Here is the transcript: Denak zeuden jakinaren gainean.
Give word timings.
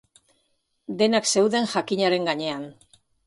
Denak 1.01 1.29
zeuden 1.33 1.69
jakinaren 1.75 2.27
gainean. 2.31 2.67